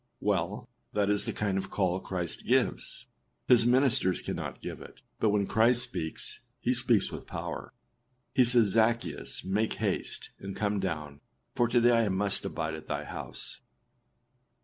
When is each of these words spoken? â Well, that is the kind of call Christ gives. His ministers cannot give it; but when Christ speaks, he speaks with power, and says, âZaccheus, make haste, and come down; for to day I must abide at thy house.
â 0.01 0.03
Well, 0.19 0.67
that 0.93 1.11
is 1.11 1.25
the 1.25 1.31
kind 1.31 1.59
of 1.59 1.69
call 1.69 1.99
Christ 1.99 2.47
gives. 2.47 3.05
His 3.47 3.67
ministers 3.67 4.19
cannot 4.19 4.59
give 4.63 4.81
it; 4.81 5.01
but 5.19 5.29
when 5.29 5.45
Christ 5.45 5.83
speaks, 5.83 6.39
he 6.59 6.73
speaks 6.73 7.11
with 7.11 7.27
power, 7.27 7.71
and 8.35 8.47
says, 8.47 8.75
âZaccheus, 8.75 9.45
make 9.45 9.73
haste, 9.73 10.31
and 10.39 10.55
come 10.55 10.79
down; 10.79 11.21
for 11.53 11.67
to 11.67 11.79
day 11.79 12.03
I 12.03 12.09
must 12.09 12.43
abide 12.45 12.73
at 12.73 12.87
thy 12.87 13.03
house. 13.03 13.59